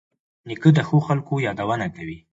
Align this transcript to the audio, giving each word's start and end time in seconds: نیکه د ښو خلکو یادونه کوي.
نیکه 0.47 0.69
د 0.77 0.79
ښو 0.87 0.97
خلکو 1.07 1.33
یادونه 1.47 1.85
کوي. 1.95 2.19